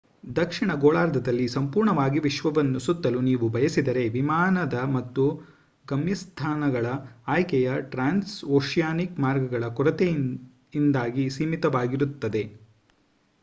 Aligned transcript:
ದಕ್ಷಿಣ 0.35 0.71
ಗೋಳಾರ್ಧದಲ್ಲಿ 0.75 1.43
ಸಂಪೂರ್ಣವಾಗಿ 1.47 2.19
ವಿಶ್ವವನ್ನು 2.19 2.79
ಸುತ್ತಲು 2.79 3.19
ನೀವು 3.21 3.47
ಬಯಸಿದರೆ 3.49 4.03
ವಿಮಾನದ 4.09 4.77
ಮತ್ತು 4.93 5.25
ಗಮ್ಯಸ್ಥಾನಗಳ 5.85 6.87
ಆಯ್ಕೆಯು 7.27 7.75
ಟ್ರಾನ್ಸ್ಓಶಿಯಾನಿಕ್ 7.91 9.15
ಮಾರ್ಗಗಗಳ 9.19 9.69
ಕೊರತೆಯಿಂದಾಗಿ 9.77 11.25
ಸೀಮಿತವಾಗಿರುತ್ತದೆ 11.29 12.43